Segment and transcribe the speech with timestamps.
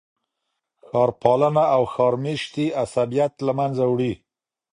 [0.85, 4.13] ښار پالنه او ښار میشتي عصبیت له منځه وړي.